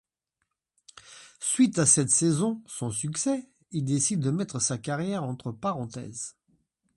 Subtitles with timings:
[1.39, 6.35] Suite à cette saison sans succès, il décide de mettre sa carrière entre parenthèses.